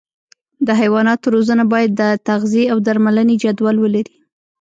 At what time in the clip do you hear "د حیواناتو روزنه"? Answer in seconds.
0.67-1.63